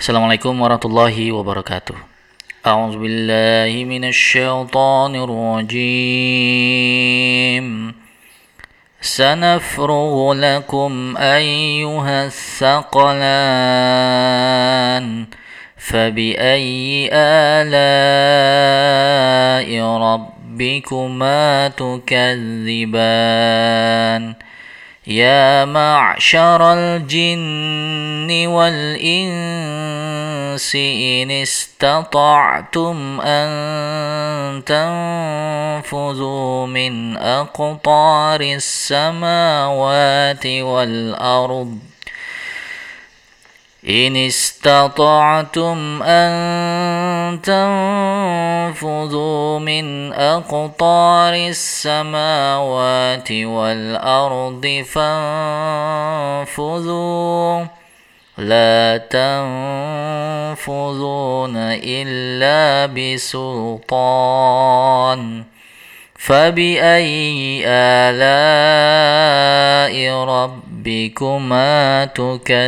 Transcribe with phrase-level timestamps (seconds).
[0.00, 1.92] Assalamualaikum warahmatullahi wabarakatuh.
[2.64, 5.12] أعوذ بالله من الشيطان
[5.68, 6.06] الرجيم
[9.00, 13.44] سنفرغ لكم أيها الثقلان
[15.76, 17.08] فبأي
[17.60, 17.68] آلاء
[19.84, 23.12] ربكما تكذبان
[25.10, 29.16] يا معشر الجن والإنس
[30.76, 33.50] إن استطعتم أن
[34.64, 41.78] تنفذوا من أقطار السماوات والأرض
[43.88, 47.40] إن استطعتم أن
[48.76, 54.84] تنفذوا من أقطار السماوات والأرض
[56.46, 57.64] فانفذوا.
[58.38, 59.00] لا
[60.56, 64.30] تنفذون إلا بسلطان.
[66.18, 68.20] فبأي آلاء
[70.79, 72.67] ربكما تكذبان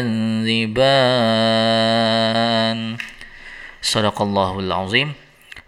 [3.81, 5.13] صدق الله العظيم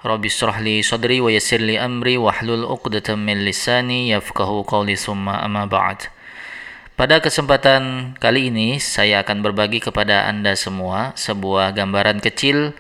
[0.06, 5.66] رب اشرح لي صدري ويسر لي أمري واحلل عقدة من لساني يفقه قولي ثم أما
[5.66, 6.10] بعد
[7.00, 12.76] Pada kesempatan kali ini saya akan berbagi kepada Anda semua sebuah gambaran kecil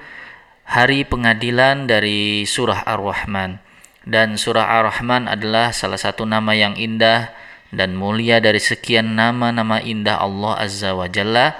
[0.67, 3.63] hari pengadilan dari surah Ar-Rahman.
[4.03, 7.31] Dan surah Ar-Rahman adalah salah satu nama yang indah
[7.74, 11.58] dan mulia dari sekian nama-nama indah Allah Azza wa Jalla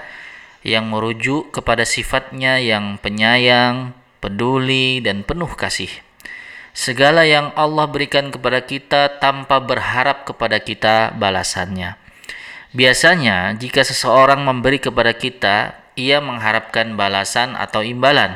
[0.65, 5.91] yang merujuk kepada sifatnya yang penyayang, peduli, dan penuh kasih.
[6.75, 11.95] Segala yang Allah berikan kepada kita tanpa berharap kepada kita balasannya.
[12.75, 18.35] Biasanya, jika seseorang memberi kepada kita, ia mengharapkan balasan atau imbalan.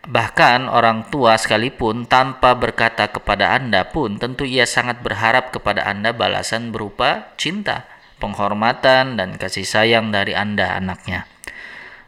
[0.00, 6.16] Bahkan orang tua sekalipun tanpa berkata kepada Anda pun tentu ia sangat berharap kepada Anda
[6.16, 7.84] balasan berupa cinta,
[8.16, 11.28] penghormatan, dan kasih sayang dari Anda anaknya.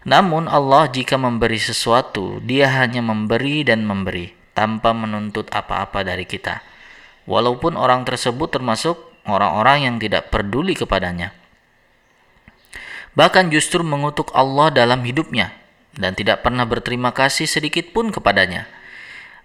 [0.09, 6.65] Namun Allah jika memberi sesuatu, dia hanya memberi dan memberi tanpa menuntut apa-apa dari kita.
[7.29, 8.99] Walaupun orang tersebut termasuk
[9.29, 11.37] orang-orang yang tidak peduli kepadanya
[13.13, 15.53] bahkan justru mengutuk Allah dalam hidupnya
[15.97, 18.69] dan tidak pernah berterima kasih sedikit pun kepadanya.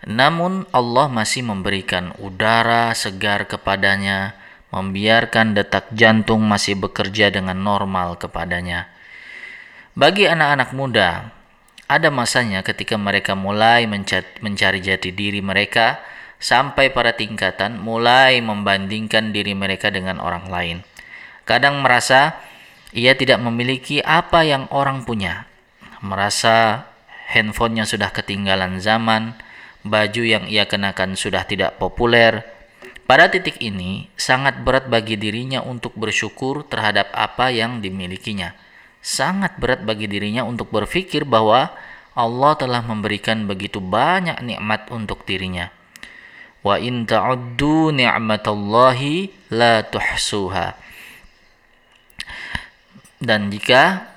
[0.06, 4.38] Namun Allah masih memberikan udara segar kepadanya,
[4.69, 8.88] membiarkan detak jantung masih bekerja dengan normal kepadanya.
[9.97, 11.34] Bagi anak-anak muda,
[11.90, 13.90] ada masanya ketika mereka mulai
[14.44, 15.97] mencari jati diri mereka
[16.38, 20.78] sampai pada tingkatan mulai membandingkan diri mereka dengan orang lain.
[21.47, 22.38] Kadang merasa
[22.94, 25.50] ia tidak memiliki apa yang orang punya.
[26.02, 26.85] Merasa
[27.34, 29.34] handphonenya sudah ketinggalan zaman,
[29.81, 32.46] baju yang ia kenakan sudah tidak populer.
[33.08, 38.52] Pada titik ini, sangat berat bagi dirinya untuk bersyukur terhadap apa yang dimilikinya.
[39.00, 41.72] Sangat berat bagi dirinya untuk berpikir bahwa
[42.18, 45.72] Allah telah memberikan begitu banyak nikmat untuk dirinya.
[46.66, 50.75] Wa in ta'uddu ni'matallahi la tuhsuha.
[53.24, 54.17] Dan jika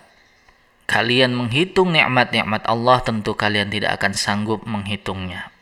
[0.91, 5.55] kalian menghitung nikmat-nikmat Allah, tentu kalian tidak akan sanggup menghitungnya.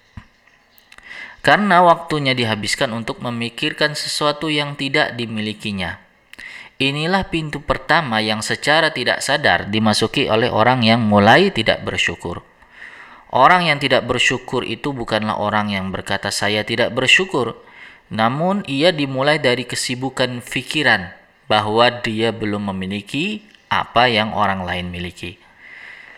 [1.44, 6.00] Karena waktunya dihabiskan untuk memikirkan sesuatu yang tidak dimilikinya.
[6.80, 12.40] Inilah pintu pertama yang secara tidak sadar dimasuki oleh orang yang mulai tidak bersyukur.
[13.28, 17.60] Orang yang tidak bersyukur itu bukanlah orang yang berkata saya tidak bersyukur,
[18.08, 21.12] namun ia dimulai dari kesibukan pikiran
[21.44, 25.40] bahwa dia belum memiliki apa yang orang lain miliki.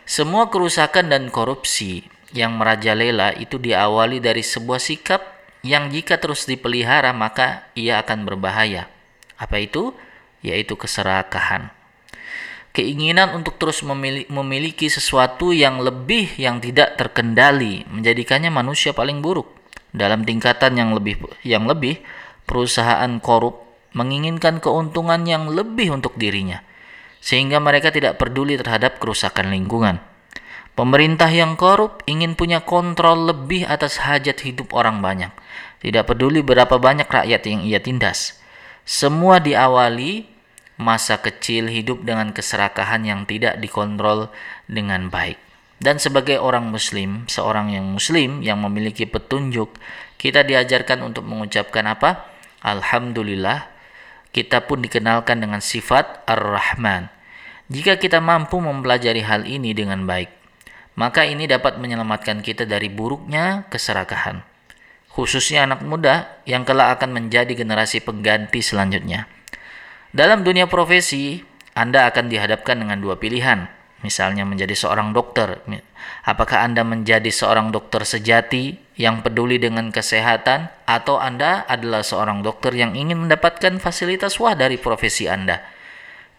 [0.07, 5.23] Semua kerusakan dan korupsi yang merajalela itu diawali dari sebuah sikap
[5.63, 8.91] yang jika terus dipelihara maka ia akan berbahaya.
[9.39, 9.95] Apa itu?
[10.41, 11.71] Yaitu keserakahan.
[12.71, 13.83] Keinginan untuk terus
[14.31, 19.51] memiliki sesuatu yang lebih yang tidak terkendali menjadikannya manusia paling buruk.
[19.91, 21.99] Dalam tingkatan yang lebih yang lebih,
[22.47, 26.63] perusahaan korup menginginkan keuntungan yang lebih untuk dirinya,
[27.21, 30.01] sehingga mereka tidak peduli terhadap kerusakan lingkungan.
[30.75, 35.29] Pemerintah yang korup ingin punya kontrol lebih atas hajat hidup orang banyak,
[35.85, 38.41] tidak peduli berapa banyak rakyat yang ia tindas.
[38.89, 40.25] Semua diawali
[40.81, 44.33] masa kecil hidup dengan keserakahan yang tidak dikontrol
[44.65, 45.37] dengan baik.
[45.81, 49.77] Dan sebagai orang muslim, seorang yang muslim yang memiliki petunjuk,
[50.17, 52.29] kita diajarkan untuk mengucapkan apa?
[52.61, 53.80] Alhamdulillah
[54.31, 57.11] kita pun dikenalkan dengan sifat Ar-Rahman.
[57.71, 60.31] Jika kita mampu mempelajari hal ini dengan baik,
[60.99, 64.43] maka ini dapat menyelamatkan kita dari buruknya keserakahan.
[65.11, 69.27] Khususnya anak muda yang kelak akan menjadi generasi pengganti selanjutnya.
[70.11, 71.43] Dalam dunia profesi,
[71.75, 73.71] Anda akan dihadapkan dengan dua pilihan.
[74.03, 75.63] Misalnya menjadi seorang dokter.
[76.25, 82.77] Apakah Anda menjadi seorang dokter sejati yang peduli dengan kesehatan atau Anda adalah seorang dokter
[82.77, 85.65] yang ingin mendapatkan fasilitas wah dari profesi Anda?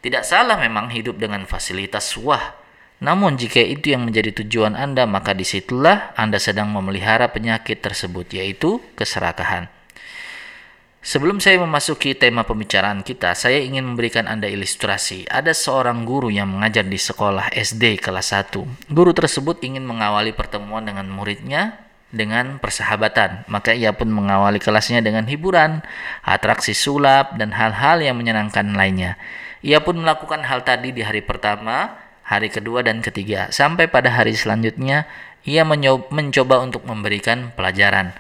[0.02, 2.58] Tidak salah memang hidup dengan fasilitas wah.
[3.02, 8.30] Namun jika itu yang menjadi tujuan Anda, maka di situlah Anda sedang memelihara penyakit tersebut,
[8.30, 9.81] yaitu keserakahan.
[11.02, 15.26] Sebelum saya memasuki tema pembicaraan kita, saya ingin memberikan Anda ilustrasi.
[15.26, 18.94] Ada seorang guru yang mengajar di sekolah SD kelas 1.
[18.94, 23.50] Guru tersebut ingin mengawali pertemuan dengan muridnya dengan persahabatan.
[23.50, 25.82] Maka ia pun mengawali kelasnya dengan hiburan,
[26.22, 29.18] atraksi sulap, dan hal-hal yang menyenangkan lainnya.
[29.66, 33.50] Ia pun melakukan hal tadi di hari pertama, hari kedua, dan ketiga.
[33.50, 35.10] Sampai pada hari selanjutnya,
[35.50, 38.14] ia mencoba untuk memberikan pelajaran.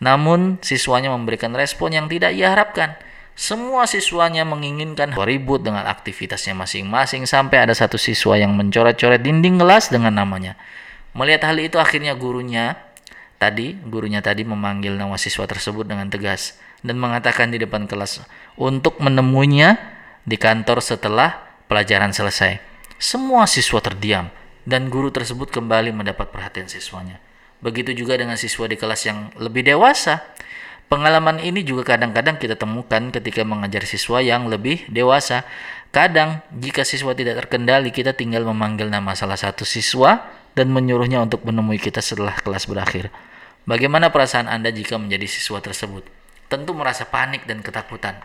[0.00, 2.96] Namun siswanya memberikan respon yang tidak ia harapkan.
[3.36, 9.92] Semua siswanya menginginkan ribut dengan aktivitasnya masing-masing sampai ada satu siswa yang mencoret-coret dinding kelas
[9.92, 10.56] dengan namanya.
[11.12, 12.80] Melihat hal itu akhirnya gurunya
[13.36, 18.24] tadi, gurunya tadi memanggil nama siswa tersebut dengan tegas dan mengatakan di depan kelas
[18.56, 19.76] untuk menemuinya
[20.24, 22.60] di kantor setelah pelajaran selesai.
[22.96, 24.32] Semua siswa terdiam
[24.64, 27.20] dan guru tersebut kembali mendapat perhatian siswanya.
[27.64, 30.22] Begitu juga dengan siswa di kelas yang lebih dewasa.
[30.86, 35.42] Pengalaman ini juga kadang-kadang kita temukan ketika mengajar siswa yang lebih dewasa.
[35.90, 41.42] Kadang, jika siswa tidak terkendali, kita tinggal memanggil nama salah satu siswa dan menyuruhnya untuk
[41.42, 43.10] menemui kita setelah kelas berakhir.
[43.66, 46.06] Bagaimana perasaan Anda jika menjadi siswa tersebut?
[46.46, 48.22] Tentu merasa panik dan ketakutan.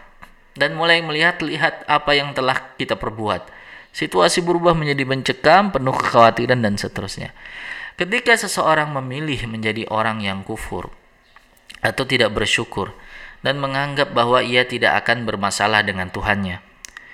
[0.53, 3.49] Dan mulai melihat-lihat apa yang telah kita perbuat.
[3.89, 7.33] Situasi berubah menjadi mencekam, penuh kekhawatiran, dan seterusnya.
[7.99, 10.89] Ketika seseorang memilih menjadi orang yang kufur
[11.81, 12.95] atau tidak bersyukur
[13.41, 16.63] dan menganggap bahwa ia tidak akan bermasalah dengan Tuhannya,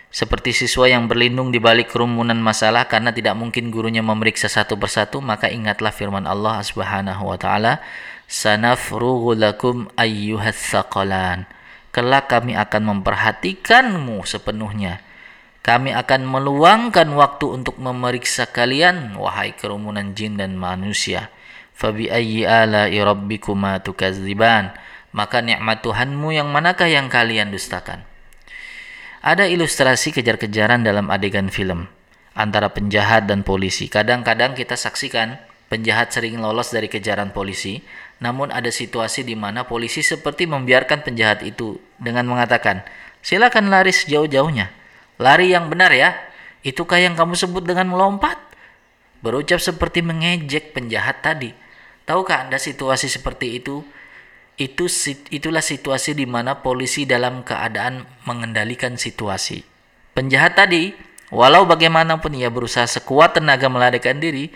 [0.07, 5.19] seperti siswa yang berlindung di balik kerumunan masalah karena tidak mungkin gurunya memeriksa satu persatu,
[5.19, 7.83] maka ingatlah firman Allah Subhanahu wa taala,
[8.29, 11.43] "Sanafrughu lakum ayyuhas saqalan."
[11.91, 15.01] Kelak kami akan memperhatikanmu sepenuhnya
[15.65, 21.29] kami akan meluangkan waktu untuk memeriksa kalian, wahai kerumunan jin dan manusia.
[21.77, 24.73] Fabi ayyi ala rabbikuma tukadziban.
[25.15, 28.05] Maka nikmat Tuhanmu yang manakah yang kalian dustakan?
[29.23, 31.89] Ada ilustrasi kejar-kejaran dalam adegan film
[32.37, 33.89] antara penjahat dan polisi.
[33.89, 37.83] Kadang-kadang kita saksikan penjahat sering lolos dari kejaran polisi,
[38.23, 42.85] namun ada situasi di mana polisi seperti membiarkan penjahat itu dengan mengatakan,
[43.25, 44.71] "Silakan lari sejauh-jauhnya."
[45.17, 46.13] Lari yang benar ya.
[46.65, 48.37] Itukah yang kamu sebut dengan melompat?
[49.21, 51.53] Berucap seperti mengejek penjahat tadi.
[52.05, 53.81] Tahukah Anda situasi seperti itu?
[54.57, 54.89] Itu
[55.29, 59.61] itulah situasi di mana polisi dalam keadaan mengendalikan situasi.
[60.17, 60.97] Penjahat tadi,
[61.29, 64.49] walau bagaimanapun ia berusaha sekuat tenaga melarikan diri,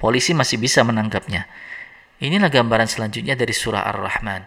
[0.00, 1.44] polisi masih bisa menangkapnya.
[2.22, 4.46] Inilah gambaran selanjutnya dari surah Ar-Rahman.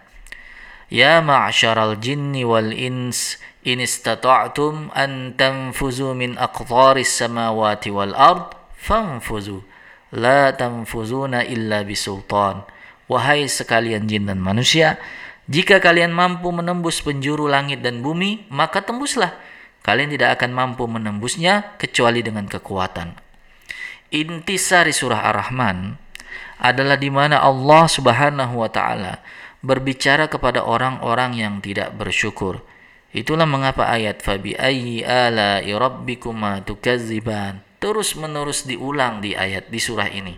[0.90, 9.66] Ya ma'asyaral jinni wal ins in istata'tum an tanfuzu min aqtaris samawati wal ard fanfuzu.
[10.14, 12.62] La tanfuzuna illa bisultan.
[13.10, 15.02] Wahai sekalian jin dan manusia
[15.50, 19.34] jika kalian mampu menembus penjuru langit dan bumi maka tembuslah.
[19.82, 23.14] Kalian tidak akan mampu menembusnya kecuali dengan kekuatan.
[24.10, 25.94] Intisari surah ar-rahman
[26.58, 29.22] adalah di mana Allah Subhanahu wa taala
[29.62, 32.62] berbicara kepada orang-orang yang tidak bersyukur
[33.16, 40.12] Itulah mengapa ayat fabi ayyi ala rabbikuma tukadziban terus menerus diulang di ayat di surah
[40.12, 40.36] ini.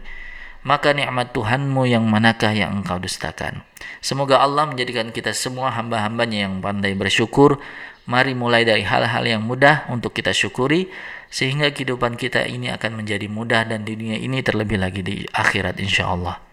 [0.63, 3.67] Maka nikmat Tuhanmu yang manakah yang engkau dustakan?
[3.99, 7.59] Semoga Allah menjadikan kita semua hamba-hambanya yang pandai bersyukur.
[8.07, 10.87] Mari mulai dari hal-hal yang mudah untuk kita syukuri
[11.35, 15.83] sehingga kehidupan kita ini akan menjadi mudah dan di dunia ini terlebih lagi di akhirat
[15.83, 16.48] insyaallah.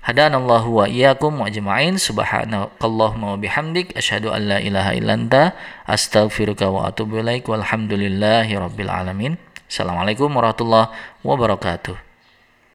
[0.00, 2.00] Hadanallahu wa iyyakum ajma'in.
[2.00, 5.52] Subhanakallahumma wa bihamdik asyhadu an la ilaha illa anta
[5.84, 7.44] astaghfiruka wa atubu ilaik.
[7.46, 9.36] Walhamdulillahi rabbil alamin.
[9.70, 10.90] Assalamualaikum warahmatullahi
[11.22, 12.09] wabarakatuh.